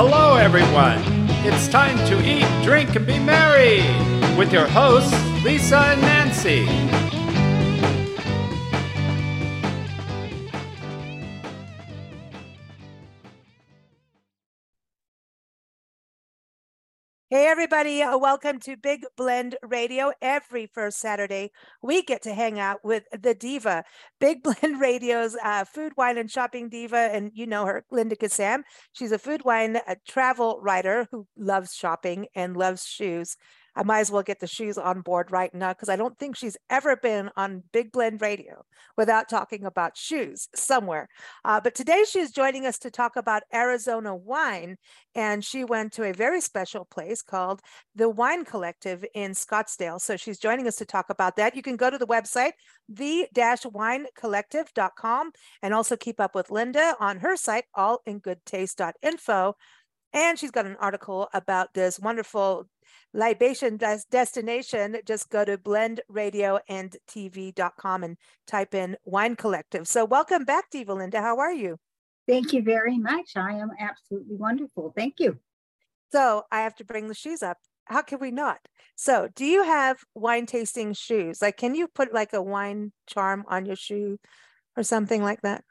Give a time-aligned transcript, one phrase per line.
[0.00, 1.02] Hello, everyone.
[1.44, 3.78] It's time to eat, drink, and be merry
[4.38, 7.07] with your hosts, Lisa and Nancy.
[17.30, 20.12] Hey, everybody, uh, welcome to Big Blend Radio.
[20.22, 21.50] Every first Saturday,
[21.82, 23.84] we get to hang out with the diva,
[24.18, 27.10] Big Blend Radio's uh, food, wine, and shopping diva.
[27.12, 28.62] And you know her, Linda Kissam.
[28.92, 33.36] She's a food, wine, a travel writer who loves shopping and loves shoes.
[33.76, 36.36] I might as well get the shoes on board right now because I don't think
[36.36, 38.64] she's ever been on Big Blend Radio
[38.96, 41.08] without talking about shoes somewhere.
[41.44, 44.76] Uh, but today she's joining us to talk about Arizona wine.
[45.14, 47.60] And she went to a very special place called
[47.94, 50.00] the Wine Collective in Scottsdale.
[50.00, 51.56] So she's joining us to talk about that.
[51.56, 52.52] You can go to the website,
[52.88, 55.32] the-winecollective.com,
[55.62, 59.54] and also keep up with Linda on her site, allingoodtaste.info.
[60.18, 62.66] And she's got an article about this wonderful
[63.14, 69.86] libation des- destination, just go to blendradioandtv.com and type in Wine Collective.
[69.86, 71.22] So, welcome back, Diva Linda.
[71.22, 71.76] How are you?
[72.26, 73.36] Thank you very much.
[73.36, 74.92] I am absolutely wonderful.
[74.96, 75.38] Thank you.
[76.10, 77.58] So, I have to bring the shoes up.
[77.84, 78.58] How can we not?
[78.96, 81.40] So, do you have wine tasting shoes?
[81.40, 84.18] Like, can you put like a wine charm on your shoe
[84.76, 85.62] or something like that?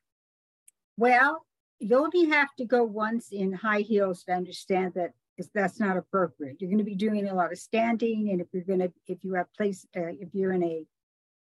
[0.96, 1.46] Well,
[1.80, 5.14] you only have to go once in high heels to understand that
[5.54, 6.58] that's not appropriate.
[6.60, 9.24] You're going to be doing a lot of standing, and if you're going to, if
[9.24, 10.86] you have place, uh, if you're in a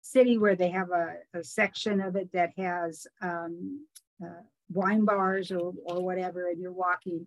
[0.01, 3.85] city where they have a, a section of it that has um,
[4.23, 7.25] uh, wine bars or or whatever, and you're walking,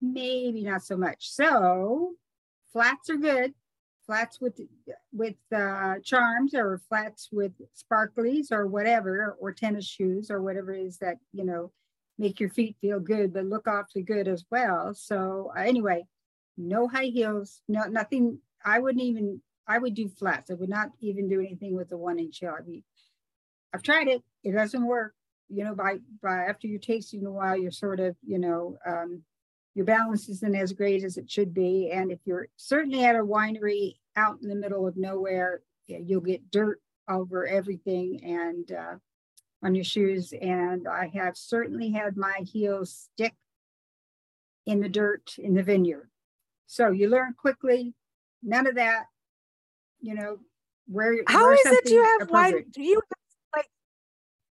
[0.00, 1.30] maybe not so much.
[1.30, 2.12] So
[2.72, 3.54] flats are good.
[4.06, 4.60] Flats with
[5.12, 10.82] with uh, charms, or flats with sparklies, or whatever, or tennis shoes, or whatever it
[10.82, 11.72] is that you know
[12.18, 14.94] make your feet feel good, but look awfully good as well.
[14.94, 16.06] So uh, anyway,
[16.56, 18.38] no high heels, no nothing.
[18.64, 19.40] I wouldn't even.
[19.66, 20.50] I would do flats.
[20.50, 22.54] I would not even do anything with the one inch heel.
[22.58, 22.82] I mean,
[23.72, 24.22] I've tried it.
[24.42, 25.14] It doesn't work.
[25.48, 29.22] You know, by by after you're tasting a while, you're sort of you know um,
[29.74, 31.90] your balance isn't as great as it should be.
[31.90, 36.50] And if you're certainly at a winery out in the middle of nowhere, you'll get
[36.50, 38.94] dirt over everything and uh,
[39.64, 40.32] on your shoes.
[40.40, 43.34] And I have certainly had my heels stick
[44.66, 46.10] in the dirt in the vineyard.
[46.66, 47.94] So you learn quickly,
[48.42, 49.06] none of that,
[50.00, 50.38] you know,
[50.86, 53.68] where you're how is it you have wine do you have like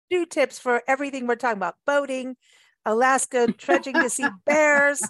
[0.09, 2.37] two tips for everything we're talking about boating
[2.85, 5.03] Alaska trudging to see bears.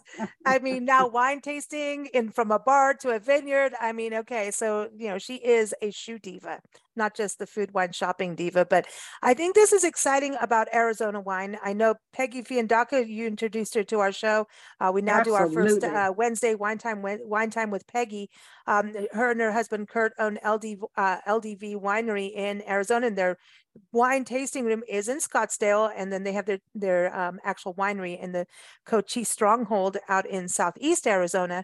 [0.45, 3.73] I mean, now wine tasting in from a bar to a vineyard.
[3.79, 6.61] I mean, okay, so you know, she is a shoe diva,
[6.95, 8.65] not just the food wine shopping diva.
[8.65, 8.87] But
[9.21, 11.57] I think this is exciting about Arizona wine.
[11.63, 14.47] I know Peggy Fiandaca, you introduced her to our show.
[14.79, 15.49] Uh, we now Absolutely.
[15.49, 18.29] do our first uh, Wednesday wine time wine time with Peggy.
[18.67, 23.37] Um, her and her husband Kurt own LD, uh, LDV Winery in Arizona, and they're
[23.91, 28.21] wine tasting room is in Scottsdale, and then they have their their um, actual winery
[28.21, 28.45] in the
[28.85, 31.63] Cochise Stronghold out in Southeast Arizona.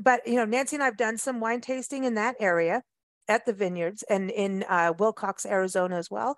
[0.00, 2.82] But you know, Nancy and I've done some wine tasting in that area
[3.28, 6.36] at the vineyards and in uh, Willcox, Arizona as well.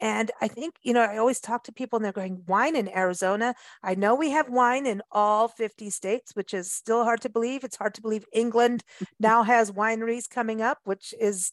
[0.00, 2.88] And I think, you know, I always talk to people and they're going, wine in
[2.88, 3.54] Arizona.
[3.82, 7.64] I know we have wine in all 50 states, which is still hard to believe.
[7.64, 8.82] It's hard to believe England
[9.20, 11.52] now has wineries coming up, which is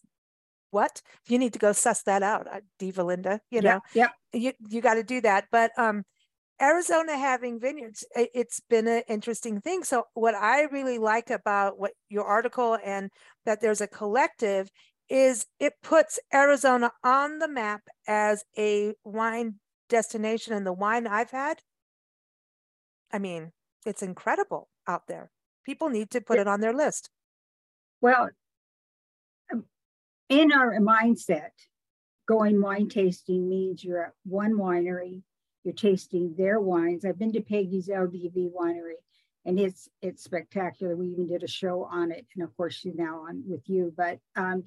[0.72, 4.40] what you need to go suss that out uh, diva linda you know yeah, yeah.
[4.42, 6.06] you, you got to do that but um
[6.62, 9.84] arizona having vineyards it's been an interesting thing.
[9.84, 13.10] So what i really like about what your article and
[13.46, 14.70] that there's a collective
[15.10, 19.56] is it puts arizona on the map as a wine
[19.90, 21.60] destination and the wine i've had.
[23.12, 23.52] I mean
[23.86, 25.32] it's incredible out there.
[25.66, 27.10] People need to put it on their list.
[28.00, 28.30] Well
[29.52, 29.66] um,
[30.30, 31.50] in our mindset,
[32.28, 35.24] going wine tasting means you're at one winery,
[35.64, 37.06] you're tasting their wines.
[37.06, 39.00] I've been to Peggy's LDV winery
[39.46, 40.96] and it's it's spectacular.
[40.96, 42.26] We even did a show on it.
[42.36, 44.64] And of course she's now on with you, but um,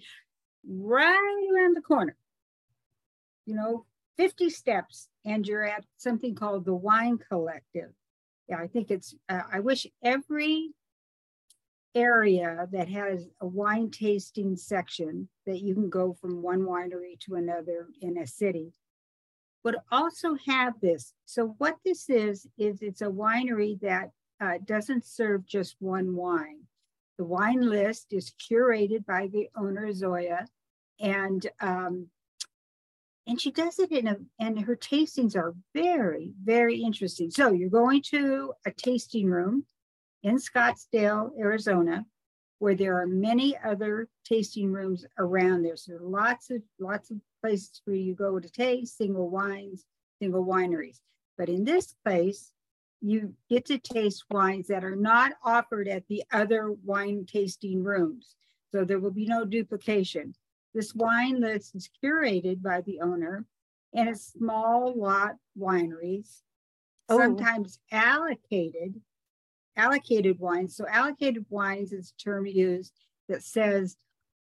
[0.67, 2.17] right around the corner,
[3.47, 3.85] you know,
[4.17, 7.91] 50 steps and you're at something called the Wine Collective.
[8.49, 10.71] Yeah, I think it's, uh, I wish every
[11.95, 17.37] area that has a wine tasting section that you can go from one winery to
[17.37, 18.73] another in a city
[19.65, 21.15] would also have this.
[21.25, 26.61] So what this is, is it's a winery that uh, doesn't serve just one wine.
[27.17, 30.47] The wine list is curated by the owner, Zoya,
[31.01, 32.09] and um,
[33.27, 37.31] and she does it in a, and her tastings are very, very interesting.
[37.31, 39.65] So you're going to a tasting room
[40.23, 42.05] in Scottsdale, Arizona,
[42.59, 45.77] where there are many other tasting rooms around there.
[45.77, 49.85] So lots of lots of places where you go to taste single wines,
[50.21, 51.01] single wineries.
[51.37, 52.53] But in this place,
[53.01, 58.35] you get to taste wines that are not offered at the other wine tasting rooms.
[58.73, 60.35] So there will be no duplication.
[60.75, 63.45] This wine list is curated by the owner
[63.95, 66.43] and it's small lot wineries,
[67.09, 67.19] oh.
[67.19, 69.01] sometimes allocated,
[69.77, 70.77] allocated wines.
[70.77, 72.93] So allocated wines is a term used
[73.29, 73.97] that says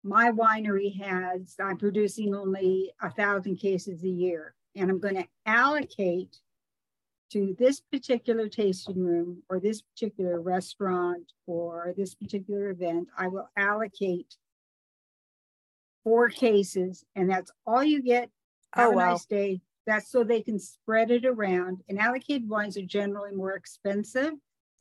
[0.04, 5.27] my winery has, I'm producing only a thousand cases a year, and I'm going to
[5.45, 6.38] allocate
[7.31, 13.50] to this particular tasting room or this particular restaurant or this particular event, I will
[13.57, 14.36] allocate
[16.04, 18.30] four cases, and that's all you get.
[18.75, 19.12] Oh, Have oh, a wow.
[19.12, 19.62] nice day.
[19.88, 21.81] That's so they can spread it around.
[21.89, 24.33] And allocated wines are generally more expensive,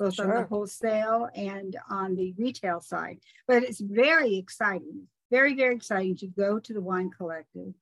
[0.05, 0.35] both sure.
[0.35, 3.19] on the wholesale and on the retail side.
[3.47, 7.73] But it's very exciting, very, very exciting to go to the wine collective,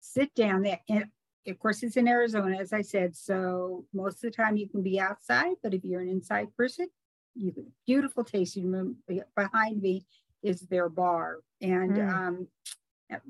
[0.00, 1.06] sit down there, and
[1.46, 3.16] of course, it's in Arizona, as I said.
[3.16, 6.88] So most of the time you can be outside, but if you're an inside person,
[7.34, 8.96] you can, beautiful tasting room
[9.34, 10.06] behind me
[10.42, 12.12] is their bar and mm.
[12.12, 12.48] um,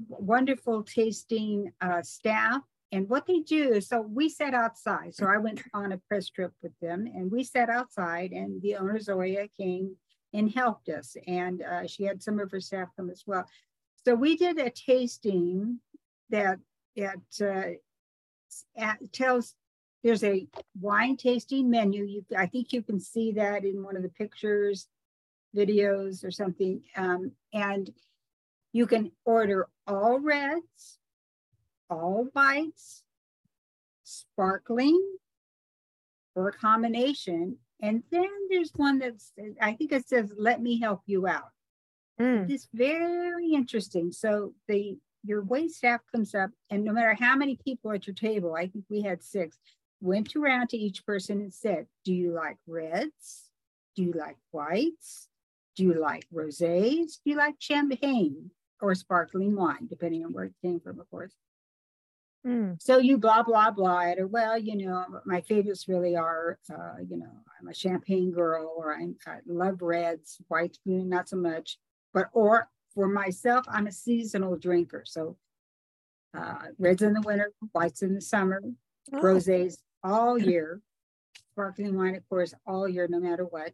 [0.09, 2.63] wonderful tasting uh, staff.
[2.93, 5.15] And what they do so we sat outside.
[5.15, 8.77] So I went on a press trip with them and we sat outside and the
[8.77, 9.97] owner Zoya came
[10.33, 11.17] and helped us.
[11.27, 13.47] And uh, she had some of her staff come as well.
[14.05, 15.79] So we did a tasting
[16.31, 16.59] that
[16.99, 19.55] at uh, tells
[20.03, 20.47] there's a
[20.81, 22.05] wine tasting menu.
[22.05, 24.89] You, I think you can see that in one of the pictures,
[25.55, 26.83] videos, or something.
[26.97, 27.91] Um, and
[28.73, 30.99] you can order all reds,
[31.91, 33.03] all whites,
[34.05, 35.01] sparkling,
[36.35, 37.59] or a combination.
[37.83, 41.51] And then there's one that's, I think it says, let me help you out.
[42.21, 42.51] Mm.
[42.51, 44.13] It's very interesting.
[44.13, 48.15] So the your wait staff comes up, and no matter how many people at your
[48.15, 49.59] table, I think we had six,
[50.01, 53.51] went around to each person and said, Do you like reds?
[53.97, 55.29] Do you like whites?
[55.77, 57.19] Do you like rosés?
[57.23, 58.51] Do you like champagne
[58.81, 61.35] or sparkling wine, depending on where it came from, of course?
[62.47, 62.81] Mm.
[62.81, 64.27] So you blah blah blah at her.
[64.27, 68.95] Well, you know, my favorites really are, uh, you know, I'm a champagne girl, or
[68.95, 71.79] I'm, I love reds, whites, not so much.
[72.15, 75.05] But or for myself, I'm a seasonal drinker.
[75.07, 75.37] So
[76.37, 78.63] uh, reds in the winter, whites in the summer,
[79.13, 79.19] oh.
[79.19, 80.81] rosés all year,
[81.53, 83.73] sparkling wine, of course, all year, no matter what.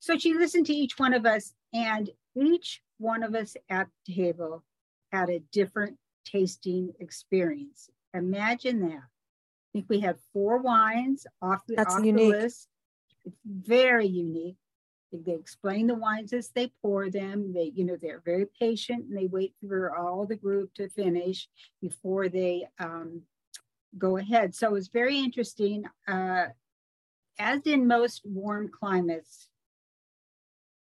[0.00, 4.14] So she listened to each one of us, and each one of us at the
[4.14, 4.62] table
[5.10, 7.90] had a different tasting experience.
[8.14, 9.02] Imagine that.
[9.02, 12.32] I think we had four wines off the, That's off unique.
[12.32, 12.68] the list.
[13.24, 14.56] It's very unique.
[15.12, 17.52] They explain the wines as they pour them.
[17.52, 21.48] They, you know, they're very patient and they wait for all the group to finish
[21.80, 23.22] before they um,
[23.98, 24.54] go ahead.
[24.54, 25.84] So it's very interesting.
[26.08, 26.46] Uh,
[27.38, 29.48] as in most warm climates,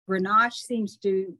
[0.09, 1.37] Grenache seems to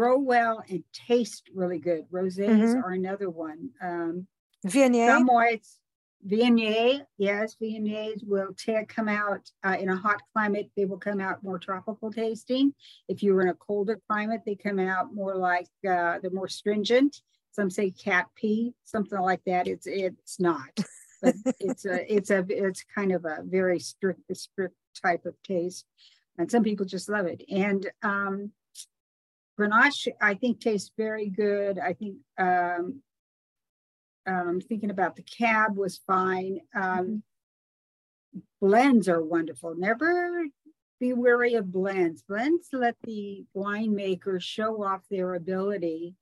[0.00, 2.06] grow well and taste really good.
[2.10, 2.78] Rosés mm-hmm.
[2.82, 3.68] are another one.
[3.82, 4.26] Um,
[4.66, 5.08] Viognier.
[5.08, 5.78] Some whites,
[6.26, 10.70] Viognier, yes, Viogniers will t- come out uh, in a hot climate.
[10.74, 12.72] They will come out more tropical tasting.
[13.08, 16.48] If you were in a colder climate, they come out more like uh, they're more
[16.48, 17.20] stringent.
[17.52, 19.68] Some say cat pee, something like that.
[19.68, 20.80] It's it's not,
[21.20, 25.84] but it's a it's a it's kind of a very strict strict type of taste,
[26.38, 27.42] and some people just love it.
[27.50, 28.52] And um,
[29.58, 31.78] Grenache, I think, tastes very good.
[31.78, 33.02] I think um,
[34.26, 36.60] um, thinking about the cab was fine.
[36.74, 37.22] Um,
[38.60, 39.74] blends are wonderful.
[39.74, 40.44] Never
[40.98, 42.22] be wary of blends.
[42.22, 46.14] Blends let the winemaker show off their ability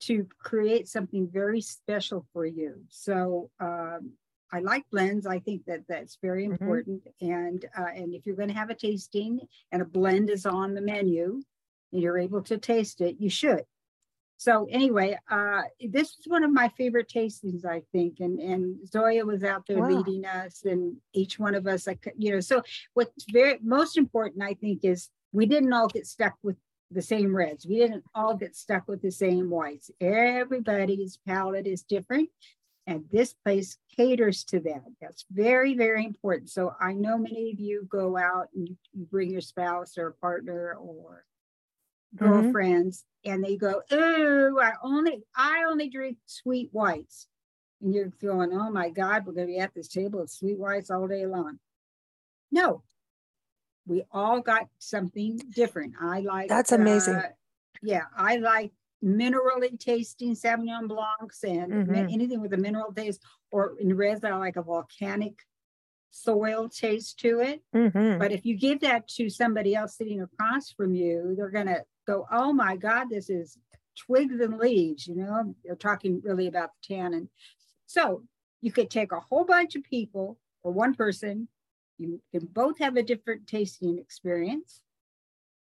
[0.00, 2.82] to create something very special for you.
[2.88, 4.12] So um,
[4.50, 5.26] I like blends.
[5.26, 6.52] I think that that's very mm-hmm.
[6.52, 7.02] important.
[7.22, 7.32] Mm-hmm.
[7.32, 9.40] And uh, and if you're going to have a tasting
[9.70, 11.42] and a blend is on the menu,
[11.92, 13.64] you're able to taste it, you should
[14.40, 18.20] so anyway, uh, this is one of my favorite tastings, I think.
[18.20, 19.88] And and Zoya was out there wow.
[19.88, 22.40] leading us, and each one of us, like you know.
[22.40, 22.62] So
[22.94, 26.56] what's very most important, I think, is we didn't all get stuck with
[26.90, 27.66] the same reds.
[27.66, 29.90] We didn't all get stuck with the same whites.
[30.00, 32.30] Everybody's palate is different,
[32.86, 34.84] and this place caters to that.
[35.02, 36.48] That's very very important.
[36.48, 40.14] So I know many of you go out and you bring your spouse or a
[40.14, 41.26] partner or.
[42.16, 43.32] Girlfriends mm-hmm.
[43.32, 47.26] and they go, "Oh, I only I only drink sweet whites."
[47.80, 50.58] And you're going, "Oh my God, we're going to be at this table of sweet
[50.58, 51.58] whites all day long."
[52.52, 52.82] No,
[53.86, 55.94] we all got something different.
[56.00, 57.16] I like that's amazing.
[57.16, 57.28] Uh,
[57.82, 61.94] yeah, I like minerally tasting Sauvignon Blancs and mm-hmm.
[62.10, 65.34] anything with a mineral taste, or in reds, I like a volcanic
[66.10, 67.62] soil taste to it.
[67.74, 68.18] Mm-hmm.
[68.18, 71.82] But if you give that to somebody else sitting across from you, they're going to
[72.10, 73.56] go, oh my God, this is
[73.96, 77.28] twigs and leaves, you know, they're talking really about the tannin.
[77.86, 78.22] So
[78.60, 81.48] you could take a whole bunch of people or one person,
[81.98, 84.82] you can both have a different tasting experience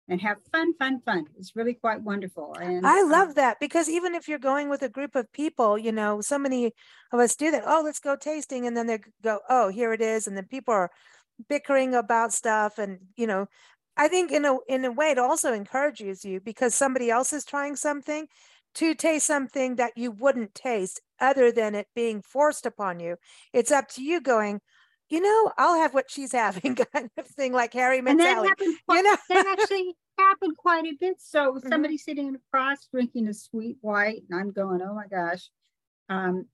[0.08, 1.26] and have fun, fun, fun.
[1.38, 2.54] It's really quite wonderful.
[2.60, 5.78] And I love um, that because even if you're going with a group of people,
[5.78, 6.72] you know, so many
[7.12, 7.62] of us do that.
[7.64, 8.66] Oh, let's go tasting.
[8.66, 10.26] And then they go, oh, here it is.
[10.26, 10.90] And then people are
[11.48, 12.78] bickering about stuff.
[12.78, 13.46] And, you know,
[14.00, 17.44] I think in a in a way it also encourages you because somebody else is
[17.44, 18.28] trying something
[18.76, 23.16] to taste something that you wouldn't taste other than it being forced upon you.
[23.52, 24.62] It's up to you going,
[25.10, 28.48] you know, I'll have what she's having, kind of thing, like Harry met Sally.
[28.86, 29.16] Quite, you know?
[29.28, 31.16] that actually happened quite a bit.
[31.18, 31.68] So mm-hmm.
[31.68, 35.50] somebody sitting across drinking a sweet white, and I'm going, oh my gosh.
[36.08, 36.46] Um,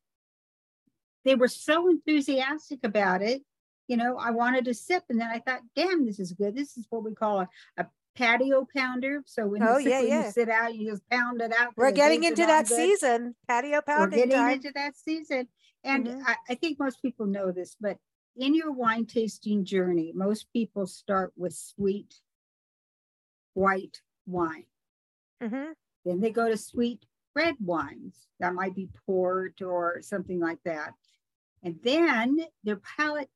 [1.25, 3.43] they were so enthusiastic about it.
[3.89, 6.57] You know, I wanted to sip, and then I thought, damn, this is good.
[6.57, 9.23] This is what we call a, a patio pounder.
[9.27, 10.27] So when oh, you, sit, yeah, yeah.
[10.27, 11.73] you sit out, you just pound it out.
[11.77, 12.77] We're getting into that good.
[12.77, 14.19] season, patio pounding.
[14.19, 14.53] We're getting time.
[14.55, 15.49] into that season.
[15.85, 16.23] And mm-hmm.
[16.27, 17.99] I, I think most people know this, but
[18.37, 22.15] in your wine tasting journey, most people start with sweet
[23.55, 24.67] white wine.
[25.43, 25.73] Mm-hmm.
[26.05, 28.27] Then they go to sweet red wines.
[28.41, 30.95] That might be port or something like that.
[31.63, 33.31] And then their palate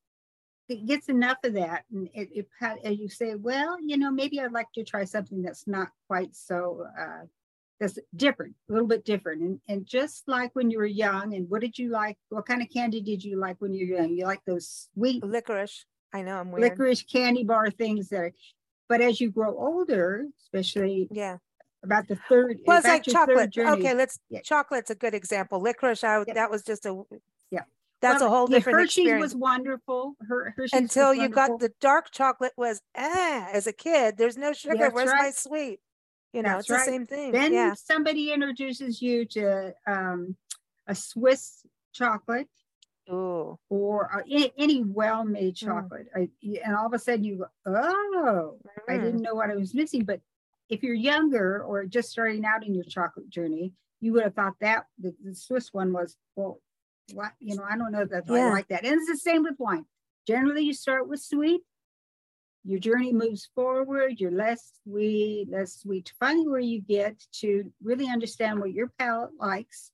[0.70, 1.84] it gets enough of that.
[1.92, 2.48] And it, it,
[2.84, 6.34] as you say, well, you know, maybe I'd like to try something that's not quite
[6.36, 7.26] so uh,
[7.80, 9.42] that's different, a little bit different.
[9.42, 12.16] And, and just like when you were young, and what did you like?
[12.28, 14.10] What kind of candy did you like when you were young?
[14.10, 15.86] You like those sweet licorice.
[16.12, 16.70] I know I'm weird.
[16.70, 18.32] Licorice candy bar things there.
[18.88, 21.38] But as you grow older, especially yeah,
[21.82, 22.58] about the third.
[22.66, 23.56] Well, it's like chocolate.
[23.56, 24.18] Okay, let's.
[24.28, 24.40] Yeah.
[24.42, 25.60] Chocolate's a good example.
[25.60, 26.34] Licorice, I, yeah.
[26.34, 27.02] that was just a.
[28.00, 29.34] That's well, a whole different Hershey's experience.
[29.34, 30.14] was wonderful.
[30.26, 31.48] Her, Hershey's Until you wonderful.
[31.48, 34.16] got the dark chocolate was ah as a kid.
[34.16, 34.76] There's no sugar.
[34.78, 35.24] That's Where's right.
[35.24, 35.80] my sweet?
[36.32, 36.78] You know, That's it's right.
[36.78, 37.32] the same thing.
[37.32, 37.74] Then yeah.
[37.74, 40.36] somebody introduces you to um,
[40.86, 42.48] a Swiss chocolate.
[43.10, 43.58] Ooh.
[43.68, 45.66] Or uh, any, any well-made mm.
[45.66, 46.28] chocolate, mm.
[46.28, 48.94] I, and all of a sudden you go, "Oh, mm.
[48.94, 50.20] I didn't know what I was missing." But
[50.68, 54.54] if you're younger or just starting out in your chocolate journey, you would have thought
[54.60, 56.60] that the, the Swiss one was well,
[57.14, 58.46] what you know, I don't know that yeah.
[58.46, 58.84] I like that.
[58.84, 59.84] And it's the same with wine.
[60.26, 61.62] Generally, you start with sweet,
[62.64, 66.12] your journey moves forward, you're less sweet, less sweet.
[66.20, 69.90] Finally, where you get to really understand what your palate likes,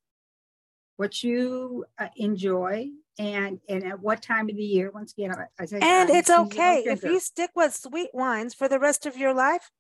[0.96, 4.90] what you uh, enjoy, and and at what time of the year.
[4.90, 8.80] Once again, I say, and it's okay if you stick with sweet wines for the
[8.80, 9.70] rest of your life.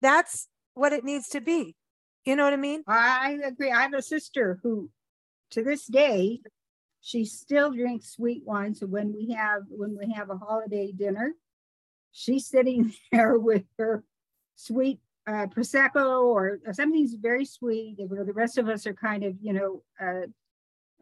[0.00, 1.76] That's what it needs to be.
[2.24, 2.82] You know what I mean?
[2.86, 3.72] I agree.
[3.72, 4.90] I have a sister who,
[5.50, 6.40] to this day,
[7.00, 8.74] she still drinks sweet wine.
[8.74, 11.34] So when we have when we have a holiday dinner,
[12.12, 14.04] she's sitting there with her
[14.56, 17.96] sweet uh, prosecco or something's very sweet.
[17.98, 20.26] Where the rest of us are kind of, you know, uh,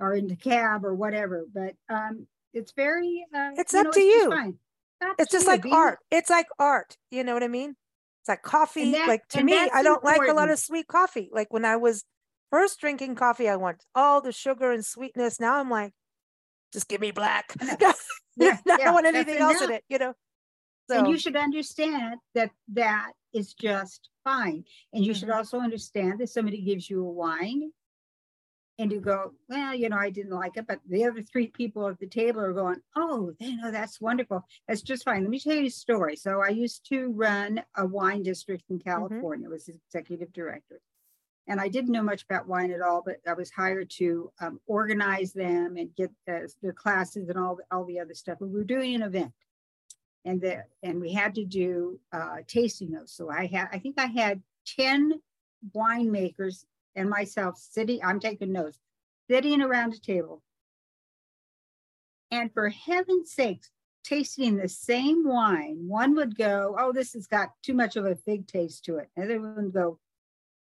[0.00, 1.47] are in the cab or whatever.
[1.52, 3.26] But um, it's very.
[3.35, 4.31] Uh, it's up know, to it's you.
[4.31, 5.99] Just it's just like art.
[6.11, 6.97] It's like art.
[7.11, 7.75] You know what I mean?
[8.23, 8.93] It's like coffee.
[8.93, 10.05] That, like to me, I don't important.
[10.05, 11.28] like a lot of sweet coffee.
[11.33, 12.05] Like when I was
[12.50, 15.40] first drinking coffee, I want all the sugar and sweetness.
[15.40, 15.93] Now I'm like,
[16.73, 17.55] just give me black.
[18.37, 19.85] yeah, I don't want anything else in it.
[19.88, 20.14] You know.
[20.90, 20.99] So.
[20.99, 24.64] And you should understand that that is just fine.
[24.93, 25.21] And you mm-hmm.
[25.21, 27.71] should also understand that somebody gives you a wine
[28.78, 31.88] and you go, well, you know, I didn't like it, but the other three people
[31.88, 34.45] at the table are going, oh, you know, that's wonderful.
[34.69, 35.23] That's just fine.
[35.23, 36.17] Let me tell you a story.
[36.17, 38.88] So I used to run a wine district in mm-hmm.
[38.88, 39.52] California, mm-hmm.
[39.52, 40.81] was executive director.
[41.49, 44.61] And I didn't know much about wine at all, but I was hired to um,
[44.67, 48.40] organize them and get the, their classes and all the, all the other stuff.
[48.40, 49.33] And we were doing an event
[50.25, 53.12] and the and we had to do uh, tasting notes.
[53.12, 55.21] So I had I think I had ten
[55.75, 56.64] winemakers
[56.95, 58.00] and myself sitting.
[58.05, 58.78] I'm taking notes,
[59.31, 60.43] sitting around a table,
[62.31, 63.71] and for heaven's sakes,
[64.05, 65.88] tasting the same wine.
[65.88, 69.09] One would go, "Oh, this has got too much of a fig taste to it."
[69.17, 69.99] Another one would go,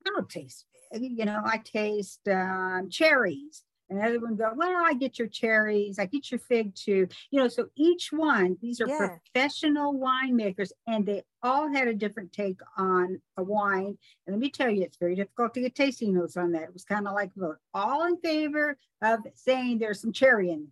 [0.05, 0.65] "I don't taste.
[0.93, 5.99] You know, I taste um, cherries." And another one go, well, I get your cherries,
[5.99, 7.07] I get your fig too.
[7.31, 9.17] You know, so each one, these are yeah.
[9.33, 13.97] professional winemakers, and they all had a different take on a wine.
[14.25, 16.63] And let me tell you, it's very difficult to get tasting notes on that.
[16.63, 20.67] It was kind of like vote all in favor of saying there's some cherry in,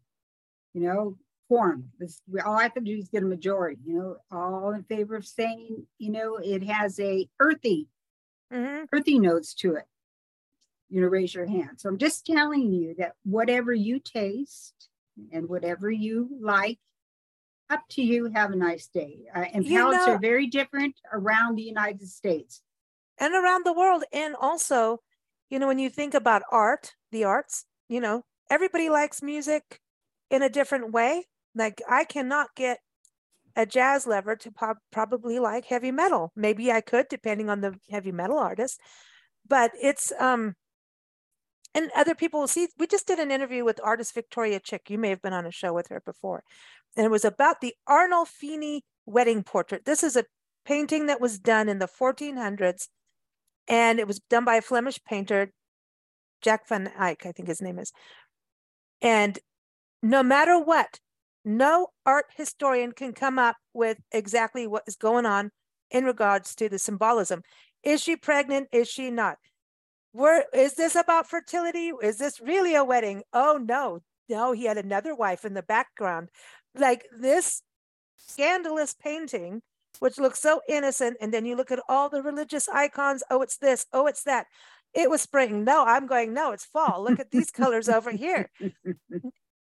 [0.74, 1.90] you know, quorum.
[2.00, 4.84] This, we all I have to do is get a majority, you know, all in
[4.84, 7.88] favor of saying, you know, it has a earthy,
[8.52, 8.86] mm-hmm.
[8.94, 9.86] earthy notes to it.
[10.92, 11.80] You know, raise your hand.
[11.80, 14.90] So I'm just telling you that whatever you taste
[15.32, 16.80] and whatever you like,
[17.72, 18.30] up to you.
[18.36, 19.24] Have a nice day.
[19.34, 22.62] Uh, and palates know, are very different around the United States
[23.18, 24.04] and around the world.
[24.12, 25.00] And also,
[25.50, 29.80] you know, when you think about art, the arts, you know, everybody likes music
[30.30, 31.26] in a different way.
[31.56, 32.80] Like I cannot get
[33.56, 36.32] a jazz lover to pop, probably like heavy metal.
[36.36, 38.80] Maybe I could, depending on the heavy metal artist.
[39.48, 40.56] But it's um,
[41.74, 42.68] and other people will see.
[42.78, 44.90] We just did an interview with artist Victoria Chick.
[44.90, 46.44] You may have been on a show with her before,
[46.96, 49.86] and it was about the Arnolfini wedding portrait.
[49.86, 50.26] This is a
[50.66, 52.88] painting that was done in the 1400s,
[53.68, 55.52] and it was done by a Flemish painter,
[56.42, 57.92] Jack van Eyck, I think his name is.
[59.02, 59.40] And
[60.04, 61.00] no matter what,
[61.44, 65.52] no art historian can come up with exactly what is going on
[65.90, 67.42] in regards to the symbolism.
[67.84, 68.68] Is she pregnant?
[68.72, 69.38] Is she not?
[70.12, 71.92] Where is this about fertility?
[72.02, 73.24] Is this really a wedding?
[73.34, 76.30] Oh no, no, he had another wife in the background.
[76.76, 77.62] Like this
[78.18, 79.62] scandalous painting,
[80.00, 83.24] which looks so innocent, and then you look at all the religious icons.
[83.30, 83.86] Oh, it's this.
[83.94, 84.48] Oh, it's that.
[84.94, 85.64] It was spring.
[85.64, 86.34] No, I'm going.
[86.34, 87.04] No, it's fall.
[87.04, 88.50] Look at these colors over here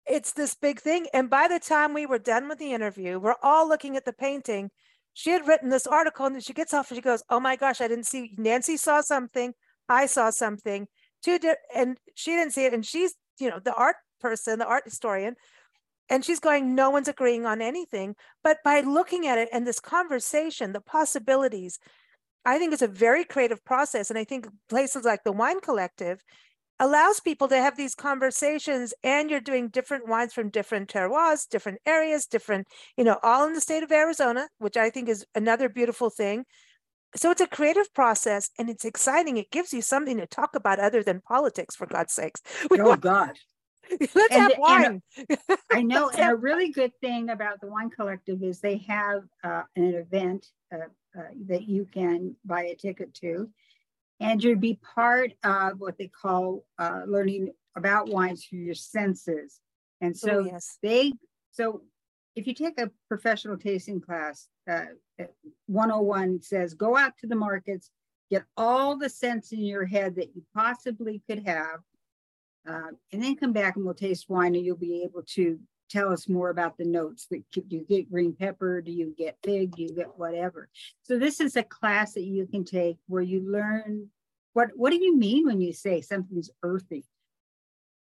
[0.07, 1.07] it's this big thing.
[1.13, 4.13] And by the time we were done with the interview, we're all looking at the
[4.13, 4.71] painting.
[5.13, 7.81] She had written this article and she gets off and she goes, Oh my gosh,
[7.81, 9.53] I didn't see Nancy saw something.
[9.89, 10.87] I saw something.
[11.23, 12.73] Two di- and she didn't see it.
[12.73, 15.35] And she's, you know, the art person, the art historian.
[16.09, 18.15] And she's going, no one's agreeing on anything.
[18.43, 21.79] But by looking at it and this conversation, the possibilities,
[22.45, 24.09] I think it's a very creative process.
[24.09, 26.23] And I think places like the Wine Collective
[26.79, 31.79] allows people to have these conversations and you're doing different wines from different terroirs different
[31.85, 35.69] areas different you know all in the state of arizona which i think is another
[35.69, 36.45] beautiful thing
[37.17, 40.79] so it's a creative process and it's exciting it gives you something to talk about
[40.79, 43.31] other than politics for god's sakes we oh want, god
[43.99, 45.01] let's and, have wine
[45.71, 49.63] i know and a really good thing about the wine collective is they have uh,
[49.75, 50.77] an event uh,
[51.17, 53.49] uh, that you can buy a ticket to
[54.19, 59.59] and you'd be part of what they call uh, learning about wines through your senses.
[60.01, 60.77] And so oh, yes.
[60.81, 61.13] they,
[61.51, 61.81] so
[62.37, 64.85] if you take a professional tasting class, uh,
[65.65, 67.89] 101 says go out to the markets,
[68.29, 71.79] get all the scents in your head that you possibly could have,
[72.69, 76.13] uh, and then come back and we'll taste wine and you'll be able to tell
[76.13, 78.81] us more about the notes that do you get green pepper?
[78.81, 79.75] Do you get fig?
[79.75, 80.69] Do you get whatever?
[81.01, 84.09] So this is a class that you can take where you learn
[84.53, 87.05] what what do you mean when you say something's earthy?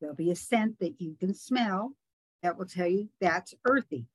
[0.01, 1.95] There'll be a scent that you can smell
[2.43, 4.07] that will tell you that's earthy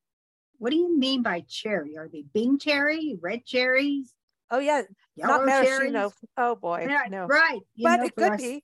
[0.58, 4.14] what do you mean by cherry are they bing cherry red cherries
[4.52, 4.82] oh yeah
[5.18, 8.42] not maraschino oh boy yeah, no right but know, it could us.
[8.42, 8.64] be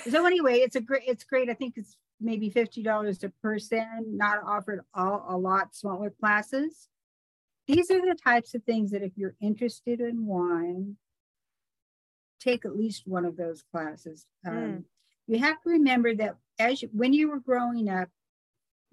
[0.10, 4.38] so anyway it's a great it's great i think it's maybe $50 a person, not
[4.44, 6.88] offered all, a lot smaller classes.
[7.66, 10.96] These are the types of things that if you're interested in wine,
[12.40, 14.26] take at least one of those classes.
[14.46, 14.84] Um, mm.
[15.26, 18.08] You have to remember that as you, when you were growing up,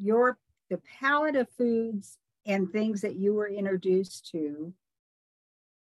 [0.03, 0.37] your
[0.69, 4.73] the palette of foods and things that you were introduced to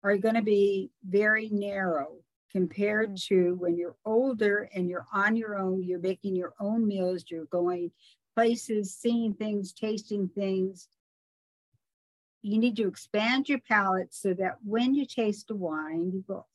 [0.03, 2.13] are going to be very narrow
[2.53, 3.27] compared mm.
[3.27, 7.47] to when you're older and you're on your own, you're making your own meals, you're
[7.47, 7.91] going
[8.35, 10.89] places, seeing things, tasting things.
[12.43, 16.47] You need to expand your palate so that when you taste a wine, you go,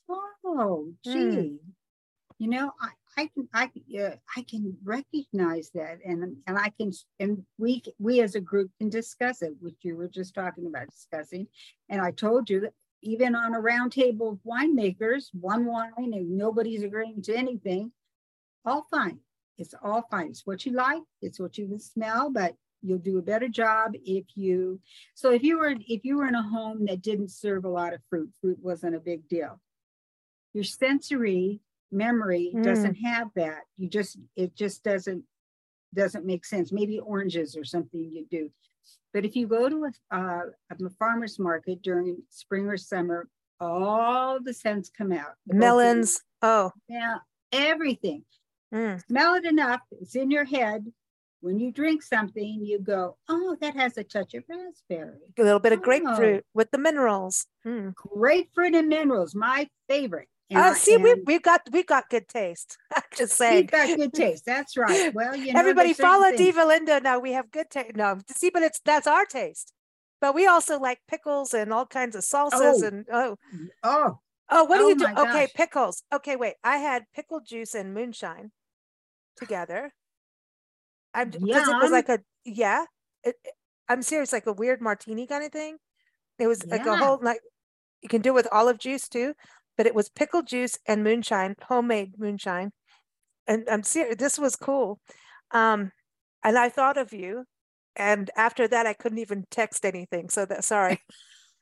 [0.45, 1.57] oh, gee, mm.
[2.39, 3.69] you know, I, I can I
[3.99, 8.71] uh, I can recognize that and and I can and we we as a group
[8.79, 11.47] can discuss it, which you were just talking about discussing.
[11.89, 16.37] And I told you that even on a round table of winemakers, one wine and
[16.37, 17.91] nobody's agreeing to anything,
[18.63, 19.19] all fine.
[19.57, 20.27] It's all fine.
[20.27, 23.91] It's what you like, it's what you can smell, but you'll do a better job
[24.05, 24.79] if you
[25.13, 27.93] so if you were if you were in a home that didn't serve a lot
[27.93, 29.59] of fruit, fruit wasn't a big deal.
[30.53, 32.63] Your sensory memory mm.
[32.63, 33.61] doesn't have that.
[33.77, 35.23] You just it just doesn't
[35.93, 36.71] doesn't make sense.
[36.71, 38.49] Maybe oranges or something you do.
[39.13, 43.27] But if you go to a, uh, a farmer's market during spring or summer,
[43.59, 45.33] all the scents come out.
[45.45, 46.21] Melons.
[46.41, 46.71] Oh.
[46.87, 47.17] Yeah,
[47.51, 48.23] everything.
[48.73, 49.05] Mm.
[49.07, 49.81] Smell it enough.
[49.91, 50.85] It's in your head.
[51.41, 55.17] When you drink something, you go, oh, that has a touch of raspberry.
[55.37, 55.81] A little bit of oh.
[55.81, 57.47] grapefruit with the minerals.
[57.65, 57.95] Mm.
[57.95, 60.29] Grapefruit and minerals, my favorite.
[60.53, 62.77] Uh, see, we we've got we've got good taste.
[63.15, 64.45] Just saying, we've got good taste.
[64.45, 65.13] That's right.
[65.13, 66.99] Well, you know, everybody follow Diva Linda.
[66.99, 67.95] Now we have good taste.
[67.95, 69.73] No, see, but it's that's our taste.
[70.19, 72.83] But we also like pickles and all kinds of salsas oh.
[72.83, 73.35] and oh
[73.83, 74.63] oh oh.
[74.65, 75.05] What do oh you do?
[75.05, 76.03] Okay, pickles.
[76.13, 76.53] Okay, wait.
[76.63, 78.51] I had pickle juice and moonshine
[79.37, 79.91] together.
[81.13, 82.85] I'm because it was like a yeah.
[83.23, 83.53] It, it,
[83.89, 85.77] I'm serious, like a weird martini kind of thing.
[86.39, 86.75] It was yeah.
[86.75, 87.41] like a whole like
[88.01, 89.33] you can do it with olive juice too,
[89.81, 92.71] but it was pickle juice and moonshine, homemade moonshine.
[93.47, 94.99] And I'm serious, this was cool.
[95.49, 95.91] Um,
[96.43, 97.45] and I thought of you.
[97.95, 100.29] And after that, I couldn't even text anything.
[100.29, 101.01] So that sorry.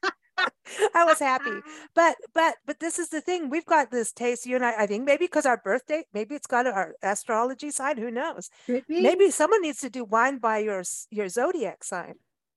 [0.94, 1.62] I was happy.
[1.96, 3.50] But but but this is the thing.
[3.50, 6.46] We've got this taste, you and I, I think maybe because our birthday, maybe it's
[6.46, 7.98] got our astrology sign.
[7.98, 8.50] Who knows?
[8.90, 12.16] Maybe someone needs to do wine by your your zodiac sign.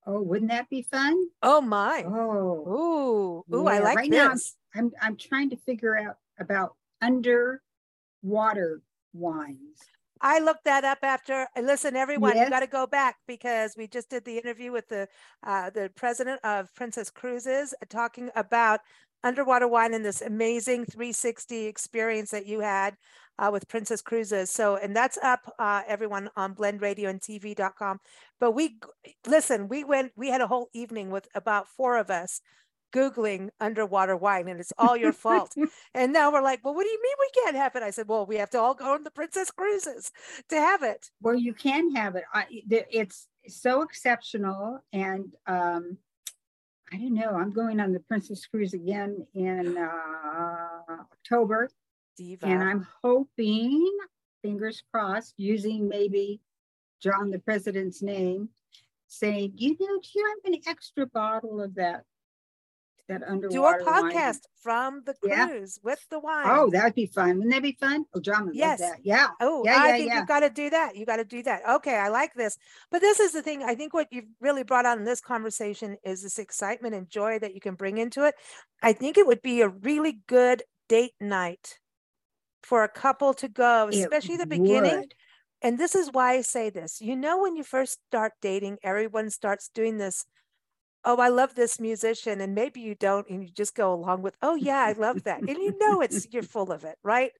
[0.09, 1.29] Oh, wouldn't that be fun?
[1.41, 2.03] Oh my.
[2.05, 3.45] Oh.
[3.49, 3.57] Ooh.
[3.57, 3.71] Ooh, yeah.
[3.71, 4.57] I like right this.
[4.75, 8.83] I'm I'm trying to figure out about underwater
[9.13, 9.79] wines.
[10.21, 11.49] I looked that up after.
[11.61, 12.47] Listen, everyone, yes.
[12.47, 15.09] you got to go back because we just did the interview with the
[15.45, 18.81] uh, the president of Princess Cruises, uh, talking about
[19.25, 22.97] underwater wine and this amazing 360 experience that you had
[23.39, 24.51] uh, with Princess Cruises.
[24.51, 28.01] So, and that's up, uh, everyone, on blendradioandtv.com.
[28.41, 28.79] But we,
[29.27, 32.41] listen, we went, we had a whole evening with about four of us
[32.93, 35.55] Googling underwater wine and it's all your fault.
[35.95, 37.83] and now we're like, well, what do you mean we can't have it?
[37.83, 40.13] I said, well, we have to all go on the Princess Cruises
[40.49, 41.11] to have it.
[41.21, 42.25] Well, you can have it.
[42.33, 44.81] I, it's so exceptional.
[44.93, 45.97] And um,
[46.93, 50.69] I don't know, I'm going on the Princess Cruise again in uh,
[51.01, 51.71] October.
[52.17, 52.47] Diva.
[52.47, 53.91] And I'm hoping,
[54.43, 56.41] fingers crossed, using maybe
[57.01, 58.51] John the President's name,
[59.07, 62.05] saying, you know, do you have an extra bottle of that
[63.09, 64.41] that underwater do a podcast wine.
[64.63, 65.91] from the cruise yeah.
[65.91, 66.47] with the wine.
[66.47, 67.37] Oh, that'd be fun.
[67.37, 68.05] Wouldn't that be fun?
[68.15, 68.51] Oh, drama.
[68.55, 68.81] yes.
[68.81, 68.99] that.
[69.03, 69.29] Yeah.
[69.41, 70.19] Oh, yeah, I yeah, think yeah.
[70.19, 70.97] you've got to do that.
[70.97, 71.63] You got to do that.
[71.69, 72.57] Okay, I like this.
[72.91, 73.63] But this is the thing.
[73.63, 77.39] I think what you've really brought out in this conversation is this excitement and joy
[77.41, 78.35] that you can bring into it.
[78.83, 81.79] I think it would be a really good date night
[82.63, 85.01] for a couple to go, especially it the beginning.
[85.01, 85.15] Would.
[85.63, 87.01] And this is why I say this.
[87.01, 90.25] You know, when you first start dating, everyone starts doing this
[91.05, 92.41] oh, I love this musician.
[92.41, 95.41] And maybe you don't, and you just go along with, oh, yeah, I love that.
[95.41, 97.33] And you know, it's, you're full of it, right?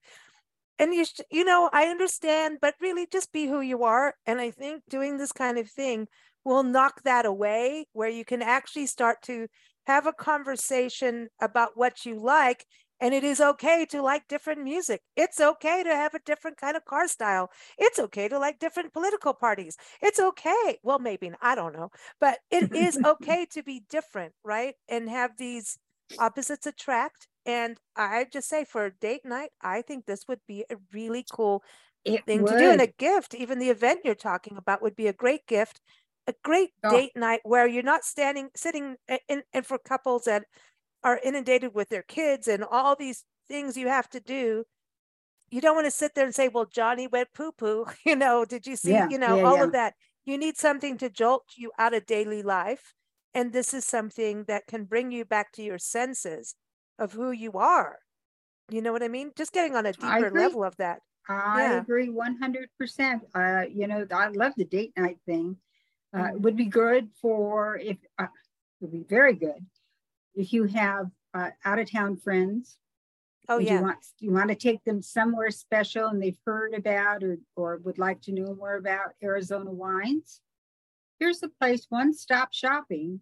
[0.79, 4.15] And you, you know, I understand, but really just be who you are.
[4.25, 6.07] And I think doing this kind of thing
[6.43, 9.47] will knock that away where you can actually start to
[9.85, 12.65] have a conversation about what you like
[13.03, 15.01] and it is okay to like different music.
[15.17, 17.51] It's okay to have a different kind of car style.
[17.77, 19.75] It's okay to like different political parties.
[20.01, 20.77] It's okay.
[20.83, 21.89] Well, maybe, I don't know,
[22.21, 24.75] but it is okay to be different, right?
[24.87, 25.77] And have these
[26.17, 27.27] opposites attract.
[27.45, 31.61] And I just say for date night, I think this would be a really cool
[32.05, 32.53] it thing would.
[32.53, 32.71] to do.
[32.71, 35.81] And a gift, even the event you're talking about would be a great gift
[36.27, 36.89] a great oh.
[36.89, 40.45] date night where you're not standing sitting eh, in, and for couples that
[41.03, 44.63] are inundated with their kids and all these things you have to do
[45.53, 48.45] you don't want to sit there and say well johnny went poo poo you know
[48.45, 49.63] did you see yeah, you know yeah, all yeah.
[49.63, 49.93] of that.
[50.25, 52.93] You need something to jolt you out of daily life
[53.33, 56.55] and this is something that can bring you back to your senses
[56.97, 57.97] of who you are.
[58.69, 59.31] You know what i mean?
[59.35, 60.99] Just getting on a deeper level of that.
[61.27, 65.57] I agree 100% uh, you know i love the date night thing.
[66.13, 66.35] Uh, mm-hmm.
[66.35, 68.29] it would be good for if uh, it
[68.81, 69.65] would be very good
[70.35, 72.77] if you have uh, out of town friends
[73.49, 77.23] oh yeah you want you want to take them somewhere special and they've heard about
[77.23, 80.41] or or would like to know more about arizona wines
[81.19, 83.19] here's the place one stop shopping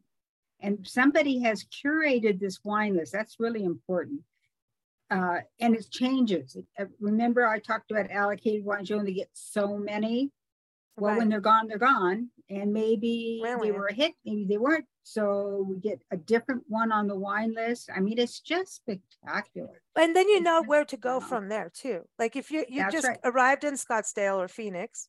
[0.60, 4.22] and somebody has curated this wine list that's really important
[5.12, 6.56] uh, and it changes.
[6.80, 8.90] Uh, remember, I talked about allocated wines.
[8.90, 10.32] You only get so many.
[10.98, 11.20] Well, right.
[11.20, 12.30] when they're gone, they're gone.
[12.52, 14.86] And maybe they were a hit, maybe they weren't.
[15.04, 17.90] So we get a different one on the wine list.
[17.96, 19.82] I mean, it's just spectacular.
[19.96, 22.02] And then you know where to go from there too.
[22.20, 23.20] Like if you you just right.
[23.24, 25.08] arrived in Scottsdale or Phoenix,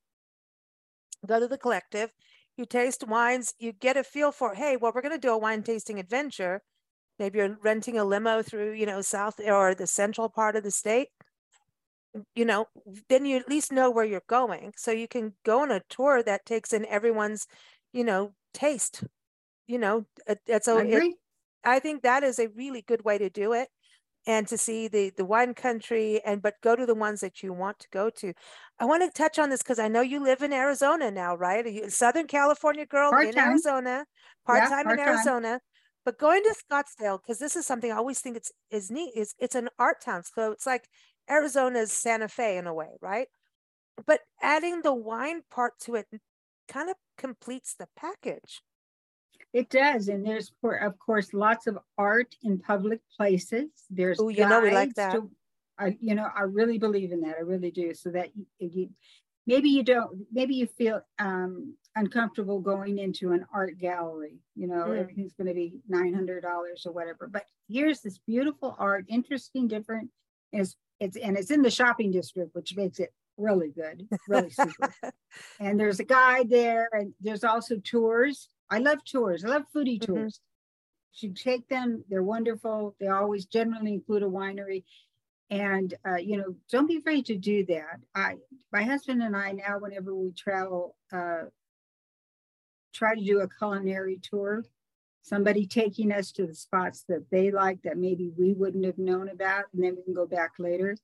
[1.27, 2.13] go to the collective,
[2.57, 5.65] you taste wines, you get a feel for, hey, well, we're gonna do a wine
[5.65, 6.63] tasting adventure.
[7.19, 10.71] Maybe you're renting a limo through, you know, south or the central part of the
[10.71, 11.09] state
[12.35, 12.67] you know,
[13.09, 14.73] then you at least know where you're going.
[14.77, 17.47] So you can go on a tour that takes in everyone's,
[17.93, 19.05] you know, taste.
[19.67, 20.37] You know, a.
[20.53, 21.15] It,
[21.65, 23.69] I think that is a really good way to do it,
[24.27, 27.53] and to see the the wine country, and but go to the ones that you
[27.53, 28.35] want to go to.
[28.81, 31.65] I want to touch on this because I know you live in Arizona now, right?
[31.65, 33.31] Are you a Southern California girl part-time.
[33.33, 34.05] in Arizona,
[34.45, 35.61] part time yeah, in Arizona.
[36.05, 39.35] But going to Scottsdale, because this is something I always think it's is neat, is
[39.39, 40.25] it's an art town.
[40.25, 40.89] So it's like
[41.31, 43.29] Arizona's Santa Fe in a way, right?
[44.07, 46.07] But adding the wine part to it
[46.69, 48.63] kind of completes the package.
[49.53, 53.69] It does, and there's of course lots of art in public places.
[53.91, 55.13] There's oh, you know we like that.
[55.13, 55.31] To,
[55.79, 57.37] I, you know, I really believe in that.
[57.37, 57.93] I really do.
[57.93, 58.91] So that you, you
[59.47, 64.39] maybe you don't, maybe you feel um, uncomfortable going into an art gallery.
[64.55, 64.99] You know, mm.
[64.99, 67.29] everything's going to be nine hundred dollars or whatever.
[67.31, 70.09] But here's this beautiful art, interesting, different.
[70.53, 74.95] Is it's and it's in the shopping district, which makes it really good, really super.
[75.59, 78.49] and there's a guide there, and there's also tours.
[78.71, 79.45] I love tours.
[79.45, 80.15] I love foodie mm-hmm.
[80.15, 80.41] tours.
[81.15, 82.95] You take them; they're wonderful.
[83.01, 84.85] They always generally include a winery,
[85.51, 87.99] and uh, you know, don't be afraid to do that.
[88.15, 88.37] I,
[88.73, 91.47] my husband and I now, whenever we travel, uh,
[92.95, 94.65] try to do a culinary tour.
[95.23, 99.29] Somebody taking us to the spots that they like that maybe we wouldn't have known
[99.29, 100.97] about, and then we can go back later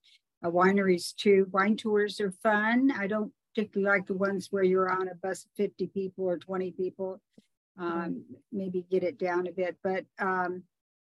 [0.45, 1.49] uh, wineries too.
[1.53, 2.91] Wine tours are fun.
[2.91, 6.39] I don't particularly like the ones where you're on a bus of 50 people or
[6.39, 7.21] 20 people.
[7.79, 10.65] Um, maybe get it down a bit, but um,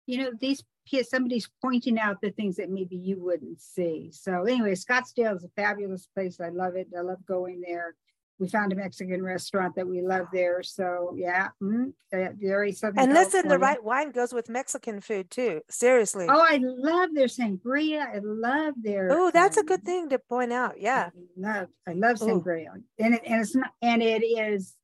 [0.06, 0.62] you know, these
[1.02, 4.10] somebody's pointing out the things that maybe you wouldn't see.
[4.12, 6.40] So anyway, Scottsdale is a fabulous place.
[6.40, 6.88] I love it.
[6.96, 7.94] I love going there
[8.38, 10.62] we found a Mexican restaurant that we love there.
[10.62, 12.98] So yeah, mm, very Southern.
[12.98, 15.60] And listen, the right wine goes with Mexican food too.
[15.70, 16.26] Seriously.
[16.28, 18.06] Oh, I love their sangria.
[18.14, 19.08] I love their.
[19.12, 20.80] Oh, that's um, a good thing to point out.
[20.80, 21.10] Yeah.
[21.14, 22.82] I love, I love sangria, Ooh.
[22.98, 24.74] and it, and it's not, and it is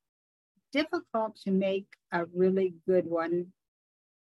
[0.73, 3.49] difficult to make a really good one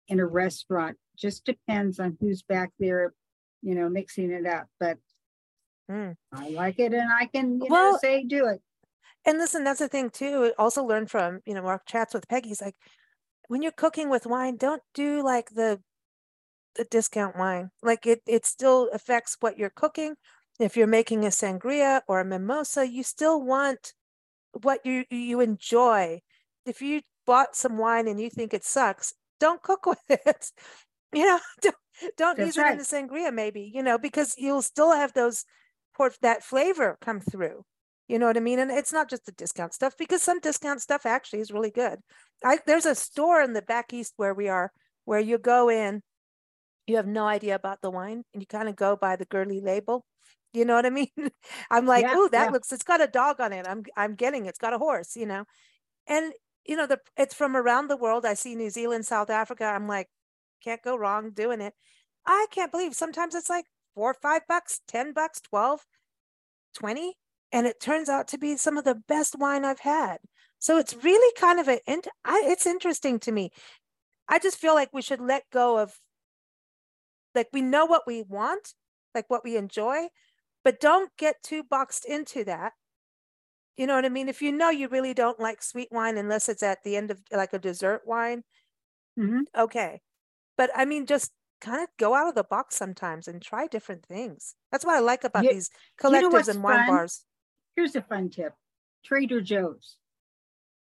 [0.07, 0.97] in a restaurant.
[1.17, 3.13] Just depends on who's back there,
[3.61, 4.67] you know, mixing it up.
[4.79, 4.97] But
[5.89, 6.15] mm.
[6.33, 8.61] I like it, and I can, you well, know, say do it
[9.25, 10.53] and listen, that's the thing too.
[10.57, 12.75] Also learn from, you know, our chats with Peggy's like
[13.47, 15.81] when you're cooking with wine, don't do like the
[16.75, 17.69] the discount wine.
[17.83, 20.15] Like it it still affects what you're cooking.
[20.59, 23.93] If you're making a sangria or a mimosa, you still want
[24.61, 26.21] what you you enjoy.
[26.65, 30.51] If you bought some wine and you think it sucks, don't cook with it.
[31.13, 31.75] You know, don't,
[32.17, 32.69] don't use right.
[32.69, 35.45] it in the sangria maybe, you know, because you'll still have those
[36.21, 37.63] that flavor come through.
[38.11, 38.59] You know what I mean?
[38.59, 41.99] And it's not just the discount stuff because some discount stuff actually is really good.
[42.43, 44.73] I there's a store in the back east where we are
[45.05, 46.01] where you go in,
[46.87, 49.61] you have no idea about the wine and you kind of go by the girly
[49.61, 50.05] label.
[50.51, 51.07] You know what I mean?
[51.71, 52.51] I'm like, yeah, oh, that yeah.
[52.51, 53.65] looks it's got a dog on it.
[53.65, 54.49] I'm I'm getting it.
[54.49, 55.45] It's got a horse, you know.
[56.05, 56.33] And
[56.65, 58.25] you know, the it's from around the world.
[58.25, 59.63] I see New Zealand, South Africa.
[59.63, 60.09] I'm like,
[60.61, 61.73] can't go wrong doing it.
[62.25, 65.79] I can't believe sometimes it's like four, five bucks, 10 bucks, 12,
[66.75, 67.13] 20
[67.51, 70.17] and it turns out to be some of the best wine I've had.
[70.59, 73.51] So it's really kind of a, it's interesting to me.
[74.27, 75.93] I just feel like we should let go of,
[77.33, 78.73] like we know what we want,
[79.15, 80.07] like what we enjoy,
[80.63, 82.73] but don't get too boxed into that.
[83.77, 84.29] You know what I mean?
[84.29, 87.19] If you know you really don't like sweet wine unless it's at the end of
[87.31, 88.43] like a dessert wine,
[89.17, 89.41] mm-hmm.
[89.57, 90.01] okay.
[90.57, 94.05] But I mean, just kind of go out of the box sometimes and try different
[94.05, 94.55] things.
[94.71, 96.87] That's what I like about these collectives you know and wine fun?
[96.87, 97.23] bars.
[97.75, 98.53] Here's a fun tip
[99.03, 99.97] Trader Joe's.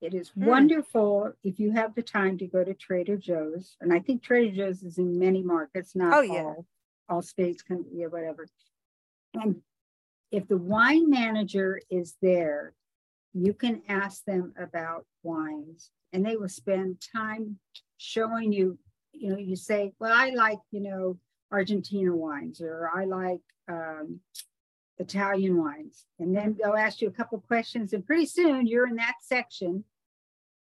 [0.01, 0.45] It is mm.
[0.45, 3.75] wonderful if you have the time to go to Trader Joe's.
[3.81, 6.43] And I think Trader Joe's is in many markets, not oh, yeah.
[6.43, 6.65] all,
[7.09, 8.47] all states, can, yeah, whatever.
[9.33, 9.61] And
[10.31, 12.73] if the wine manager is there,
[13.33, 17.57] you can ask them about wines and they will spend time
[17.97, 18.77] showing you,
[19.11, 21.17] you know, you say, well, I like, you know,
[21.51, 24.19] Argentina wines or I like um,
[24.97, 26.05] Italian wines.
[26.19, 29.83] And then they'll ask you a couple questions, and pretty soon you're in that section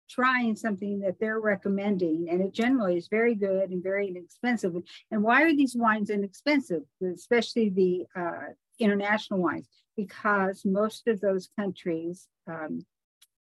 [0.08, 2.28] trying something that they're recommending.
[2.30, 4.74] And it generally is very good and very inexpensive.
[5.10, 9.68] And why are these wines inexpensive, especially the uh, international wines?
[9.96, 12.84] Because most of those countries um,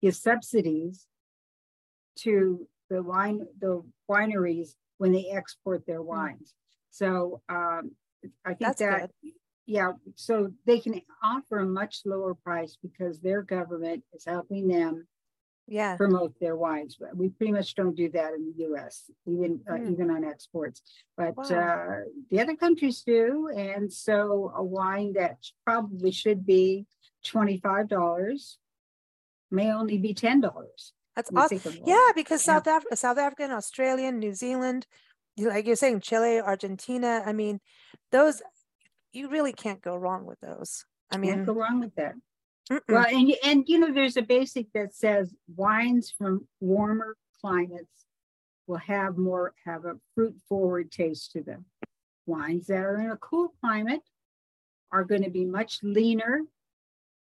[0.03, 1.07] give subsidies
[2.21, 6.09] to the wine the wineries when they export their hmm.
[6.09, 6.55] wines.
[6.91, 7.93] So um,
[8.45, 9.33] I think That's that good
[9.69, 15.07] yeah, so they can offer a much lower price because their government is helping them
[15.67, 15.95] yeah.
[15.95, 16.97] promote their wines.
[16.99, 19.11] But we pretty much don't do that in the U.S.
[19.27, 19.93] even uh, mm.
[19.93, 20.81] even on exports.
[21.19, 21.45] But wow.
[21.45, 26.87] uh, the other countries do, and so a wine that probably should be
[27.23, 28.57] twenty five dollars
[29.51, 30.95] may only be ten dollars.
[31.15, 31.83] That's awesome.
[31.85, 32.55] Yeah, because yeah.
[32.55, 34.87] South Africa, South African, Australian, New Zealand,
[35.37, 37.23] like you're saying, Chile, Argentina.
[37.27, 37.61] I mean,
[38.13, 38.41] those
[39.13, 40.85] you really can't go wrong with those.
[41.11, 42.15] I mean, can't go wrong with that.
[42.71, 42.81] Mm-mm.
[42.89, 48.07] Well, and and you know, there's a basic that says wines from warmer climates
[48.67, 51.65] will have more have a fruit forward taste to them.
[52.27, 54.03] Wines that are in a cool climate
[54.93, 56.43] are going to be much leaner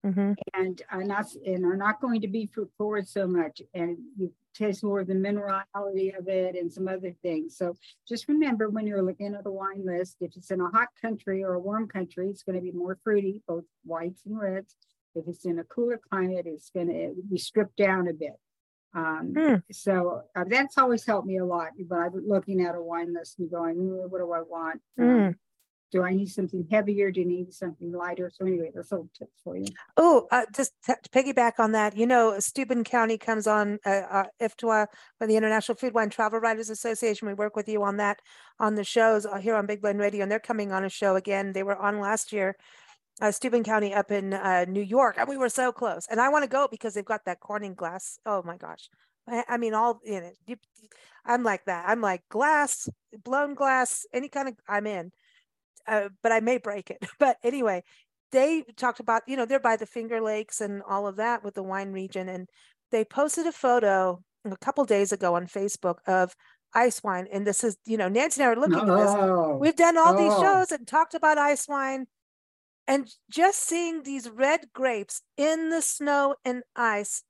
[0.06, 0.34] mm-hmm.
[0.54, 4.32] and are not and are not going to be fruit forward so much and you
[4.54, 7.76] taste more of the minerality of it and some other things so
[8.08, 11.44] just remember when you're looking at the wine list if it's in a hot country
[11.44, 14.76] or a warm country it's going to be more fruity both whites and reds
[15.16, 18.34] if it's in a cooler climate it's going to be stripped down a bit
[18.96, 19.64] um, mm.
[19.72, 21.70] So uh, that's always helped me a lot.
[21.90, 24.82] By looking at a wine list and going, mm, what do I want?
[25.00, 25.36] Um,
[25.94, 27.12] do I need something heavier?
[27.12, 28.32] Do you need something lighter?
[28.34, 29.66] So anyway, that's a little tips for you.
[29.96, 34.24] Oh, uh, just to piggyback on that, you know, Steuben County comes on uh, uh,
[34.42, 34.88] IFTWA
[35.20, 37.28] for the International Food Wine Travel Writers Association.
[37.28, 38.22] We work with you on that
[38.60, 41.16] on the shows uh, here on Big Blend Radio, and they're coming on a show
[41.16, 41.54] again.
[41.54, 42.56] They were on last year,
[43.22, 46.08] uh, Steuben County up in uh, New York, and we were so close.
[46.10, 48.18] And I want to go because they've got that Corning glass.
[48.26, 48.90] Oh my gosh,
[49.30, 50.60] I, I mean, all in it.
[51.24, 51.86] I'm like that.
[51.88, 52.90] I'm like glass,
[53.24, 54.56] blown glass, any kind of.
[54.68, 55.12] I'm in
[55.88, 57.06] uh, but I may break it.
[57.20, 57.84] But anyway,
[58.32, 61.54] they talked about, you know, they're by the Finger Lakes and all of that with
[61.54, 62.28] the wine region.
[62.28, 62.50] And
[62.92, 66.36] they posted a photo a couple days ago on Facebook of
[66.74, 67.28] ice wine.
[67.32, 69.60] And this is, you know, Nancy and I are looking oh, at this.
[69.62, 70.18] We've done all oh.
[70.18, 72.08] these shows and talked about ice wine.
[72.88, 77.24] And just seeing these red grapes in the snow and ice,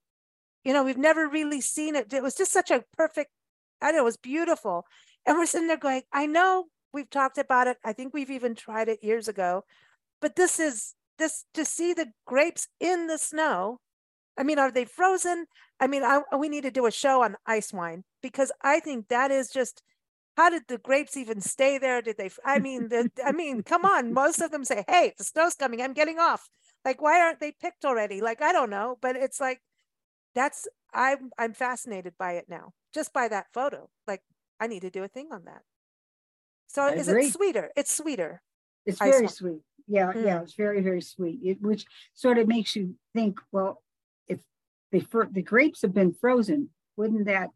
[0.63, 2.11] you know, we've never really seen it.
[2.11, 3.29] It was just such a perfect,
[3.81, 4.85] I know, it was beautiful.
[5.25, 7.77] And we're sitting there going, I know we've talked about it.
[7.84, 9.63] I think we've even tried it years ago.
[10.21, 13.79] But this is this to see the grapes in the snow.
[14.38, 15.45] I mean, are they frozen?
[15.79, 19.10] I mean, I, we need to do a show on ice wine because I think
[19.10, 19.84] that is just
[20.38, 22.01] how did the grapes even stay there?
[22.01, 22.32] Did they?
[22.43, 24.13] I mean, the, I mean, come on.
[24.13, 25.82] Most of them say, "Hey, the snow's coming.
[25.82, 26.49] I'm getting off."
[26.86, 28.21] Like, why aren't they picked already?
[28.21, 29.62] Like, I don't know, but it's like
[30.36, 33.89] that's I'm I'm fascinated by it now, just by that photo.
[34.08, 34.21] Like,
[34.60, 35.62] I need to do a thing on that.
[36.73, 37.27] So I is agree.
[37.27, 37.71] it sweeter?
[37.75, 38.41] It's sweeter.
[38.86, 39.62] It's very sweet.
[39.88, 40.25] Yeah, mm.
[40.25, 41.39] yeah, it's very, very sweet.
[41.43, 43.83] It, which sort of makes you think, well,
[44.27, 44.39] if
[44.91, 47.49] the the grapes have been frozen, wouldn't that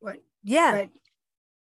[0.00, 0.72] what yeah.
[0.72, 0.88] But,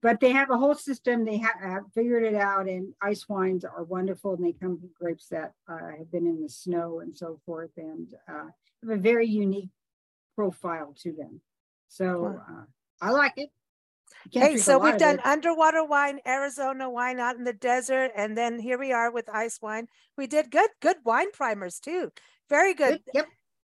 [0.02, 1.26] but they have a whole system.
[1.26, 4.90] They have, have, figured it out, and ice wines are wonderful, and they come from
[4.98, 8.46] grapes that uh, have been in the snow and so forth, and uh,
[8.82, 9.72] have a very unique
[10.36, 11.42] profile to them.
[11.90, 12.64] So uh,
[13.02, 13.50] I like it.
[14.32, 18.78] Hey, so we've done underwater wine, Arizona wine out in the desert, and then here
[18.78, 19.88] we are with ice wine.
[20.18, 22.12] We did good, good wine primers too.
[22.50, 23.02] Very good.
[23.14, 23.28] Yep.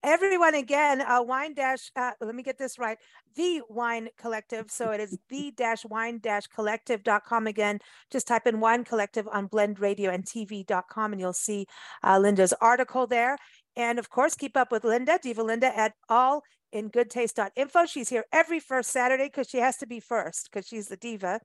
[0.05, 2.97] Everyone again, uh, wine dash, uh, let me get this right.
[3.37, 4.69] The wine collective.
[4.69, 7.79] So it is the dash wine dash collective.com again.
[8.11, 11.67] Just type in wine collective on blend radio and TV.com and you'll see
[12.03, 13.37] uh, Linda's article there.
[13.75, 17.85] And of course, keep up with Linda, Diva Linda at all in good goodtaste.info.
[17.85, 21.39] She's here every first Saturday because she has to be first because she's the diva.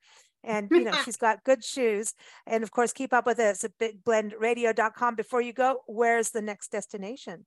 [0.44, 2.14] And you know, she's got good shoes.
[2.46, 5.14] And of course, keep up with us at bigblendradio.com.
[5.14, 7.46] Before you go, where's the next destination?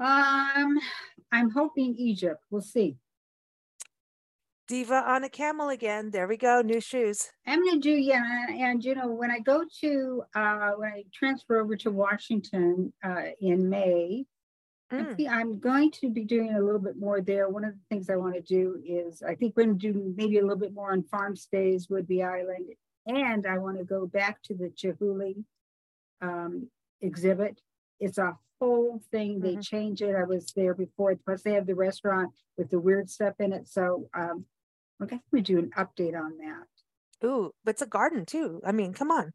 [0.00, 0.78] Um,
[1.32, 2.40] I'm hoping Egypt.
[2.50, 2.96] We'll see.
[4.68, 6.10] Diva on a camel again.
[6.10, 6.60] There we go.
[6.60, 7.30] New shoes.
[7.46, 11.58] I'm gonna do yeah, and you know when I go to uh, when I transfer
[11.58, 14.26] over to Washington uh, in May,
[14.92, 15.28] Mm.
[15.28, 17.48] I'm going to be doing a little bit more there.
[17.48, 20.14] One of the things I want to do is I think we're going to do
[20.16, 22.70] maybe a little bit more on farm stays, Whidbey Island,
[23.06, 25.44] and I want to go back to the Chihuly
[26.22, 26.68] um,
[27.02, 27.60] exhibit.
[28.00, 29.40] It's a whole thing.
[29.40, 29.60] They mm-hmm.
[29.60, 30.14] change it.
[30.14, 31.14] I was there before.
[31.16, 33.68] Plus, they have the restaurant with the weird stuff in it.
[33.68, 34.46] So um,
[34.98, 37.26] we're going to do an update on that.
[37.26, 38.60] Ooh, but it's a garden too.
[38.64, 39.32] I mean, come on.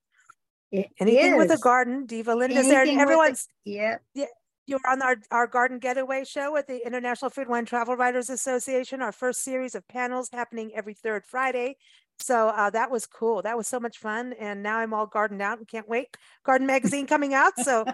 [0.71, 1.38] It Anything is.
[1.38, 3.04] with a garden, Diva Linda's Anything there.
[3.04, 4.26] Everyone's yeah, yeah
[4.65, 9.02] you're on our, our garden getaway show at the International Food Wine Travel Writers Association,
[9.02, 11.76] our first series of panels happening every third Friday.
[12.19, 13.41] So uh, that was cool.
[13.41, 14.34] That was so much fun.
[14.39, 16.15] And now I'm all gardened out and can't wait.
[16.45, 17.58] Garden magazine coming out.
[17.60, 17.86] So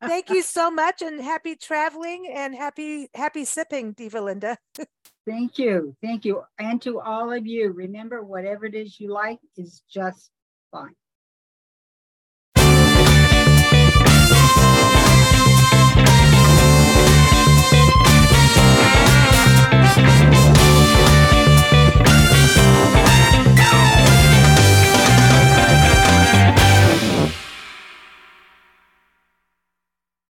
[0.00, 4.58] thank you so much and happy traveling and happy, happy sipping, Diva Linda.
[5.26, 5.94] thank you.
[6.02, 6.42] Thank you.
[6.58, 10.30] And to all of you, remember whatever it is you like is just
[10.72, 10.94] fine.